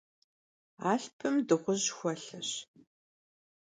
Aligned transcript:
Алъпым 0.91 1.35
дыгъужь 1.47 1.89
хуэлъэщ. 1.97 2.49